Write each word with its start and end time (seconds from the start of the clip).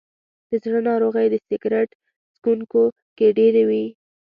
د 0.49 0.51
زړه 0.63 0.79
ناروغۍ 0.89 1.27
د 1.29 1.35
سګرټ 1.47 1.89
څکونکو 2.33 2.83
کې 3.17 3.27
ډېرې 3.37 3.63
وي. 3.69 3.85